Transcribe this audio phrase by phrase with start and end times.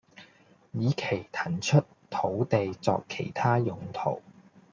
[0.71, 4.19] 以期騰出土地作其他用途